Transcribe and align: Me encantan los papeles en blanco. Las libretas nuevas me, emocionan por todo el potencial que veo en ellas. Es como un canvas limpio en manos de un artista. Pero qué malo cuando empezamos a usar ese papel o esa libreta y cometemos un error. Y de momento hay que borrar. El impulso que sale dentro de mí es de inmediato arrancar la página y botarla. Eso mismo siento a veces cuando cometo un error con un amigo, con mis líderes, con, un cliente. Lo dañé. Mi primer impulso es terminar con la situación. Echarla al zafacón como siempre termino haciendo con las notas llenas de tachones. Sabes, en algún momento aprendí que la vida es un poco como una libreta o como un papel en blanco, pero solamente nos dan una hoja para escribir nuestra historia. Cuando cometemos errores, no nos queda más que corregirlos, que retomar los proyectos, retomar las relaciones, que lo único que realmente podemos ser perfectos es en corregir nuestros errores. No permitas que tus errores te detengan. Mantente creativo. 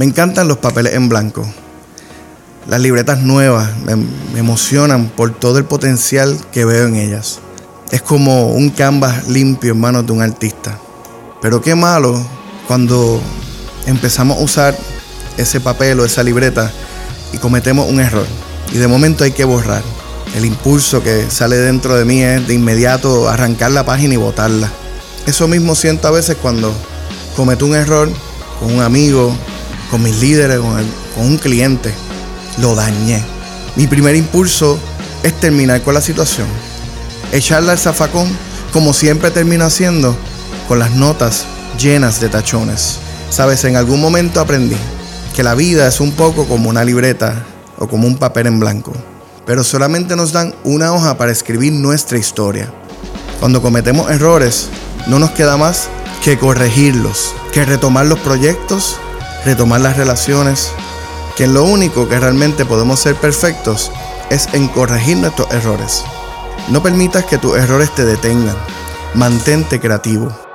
Me 0.00 0.06
encantan 0.06 0.48
los 0.48 0.56
papeles 0.56 0.94
en 0.94 1.10
blanco. 1.10 1.46
Las 2.66 2.80
libretas 2.80 3.20
nuevas 3.20 3.68
me, 3.84 4.02
emocionan 4.38 5.10
por 5.10 5.38
todo 5.38 5.58
el 5.58 5.66
potencial 5.66 6.38
que 6.52 6.64
veo 6.64 6.86
en 6.86 6.96
ellas. 6.96 7.40
Es 7.90 8.00
como 8.00 8.46
un 8.46 8.70
canvas 8.70 9.28
limpio 9.28 9.72
en 9.72 9.80
manos 9.80 10.06
de 10.06 10.12
un 10.12 10.22
artista. 10.22 10.78
Pero 11.42 11.60
qué 11.60 11.74
malo 11.74 12.18
cuando 12.66 13.20
empezamos 13.84 14.38
a 14.38 14.40
usar 14.40 14.78
ese 15.36 15.60
papel 15.60 16.00
o 16.00 16.06
esa 16.06 16.22
libreta 16.22 16.72
y 17.34 17.36
cometemos 17.36 17.86
un 17.86 18.00
error. 18.00 18.26
Y 18.72 18.78
de 18.78 18.88
momento 18.88 19.24
hay 19.24 19.32
que 19.32 19.44
borrar. 19.44 19.82
El 20.34 20.46
impulso 20.46 21.02
que 21.02 21.30
sale 21.30 21.58
dentro 21.58 21.94
de 21.94 22.06
mí 22.06 22.22
es 22.22 22.48
de 22.48 22.54
inmediato 22.54 23.28
arrancar 23.28 23.72
la 23.72 23.84
página 23.84 24.14
y 24.14 24.16
botarla. 24.16 24.70
Eso 25.26 25.46
mismo 25.46 25.74
siento 25.74 26.08
a 26.08 26.10
veces 26.10 26.38
cuando 26.40 26.72
cometo 27.36 27.66
un 27.66 27.74
error 27.74 28.08
con 28.58 28.74
un 28.74 28.80
amigo, 28.80 29.36
con 29.90 30.02
mis 30.02 30.18
líderes, 30.20 30.58
con, 30.58 31.26
un 31.26 31.38
cliente. 31.38 31.92
Lo 32.58 32.74
dañé. 32.74 33.22
Mi 33.76 33.86
primer 33.86 34.16
impulso 34.16 34.78
es 35.22 35.38
terminar 35.40 35.82
con 35.82 35.94
la 35.94 36.00
situación. 36.00 36.46
Echarla 37.32 37.72
al 37.72 37.78
zafacón 37.78 38.28
como 38.72 38.92
siempre 38.92 39.30
termino 39.30 39.64
haciendo 39.64 40.16
con 40.68 40.78
las 40.78 40.92
notas 40.92 41.44
llenas 41.78 42.20
de 42.20 42.28
tachones. 42.28 42.98
Sabes, 43.30 43.64
en 43.64 43.76
algún 43.76 44.00
momento 44.00 44.40
aprendí 44.40 44.76
que 45.34 45.42
la 45.42 45.54
vida 45.54 45.86
es 45.86 46.00
un 46.00 46.12
poco 46.12 46.46
como 46.46 46.68
una 46.68 46.84
libreta 46.84 47.44
o 47.78 47.88
como 47.88 48.06
un 48.06 48.16
papel 48.16 48.46
en 48.46 48.60
blanco, 48.60 48.92
pero 49.46 49.64
solamente 49.64 50.16
nos 50.16 50.32
dan 50.32 50.54
una 50.64 50.92
hoja 50.92 51.16
para 51.16 51.32
escribir 51.32 51.72
nuestra 51.72 52.18
historia. 52.18 52.72
Cuando 53.38 53.62
cometemos 53.62 54.10
errores, 54.10 54.68
no 55.06 55.18
nos 55.18 55.30
queda 55.30 55.56
más 55.56 55.88
que 56.22 56.38
corregirlos, 56.38 57.34
que 57.52 57.64
retomar 57.64 58.06
los 58.06 58.18
proyectos, 58.18 58.96
retomar 59.44 59.80
las 59.80 59.96
relaciones, 59.96 60.72
que 61.36 61.46
lo 61.46 61.64
único 61.64 62.08
que 62.08 62.20
realmente 62.20 62.64
podemos 62.64 63.00
ser 63.00 63.14
perfectos 63.16 63.90
es 64.30 64.48
en 64.52 64.68
corregir 64.68 65.16
nuestros 65.16 65.50
errores. 65.52 66.04
No 66.68 66.82
permitas 66.82 67.24
que 67.24 67.38
tus 67.38 67.56
errores 67.56 67.94
te 67.94 68.04
detengan. 68.04 68.56
Mantente 69.14 69.80
creativo. 69.80 70.49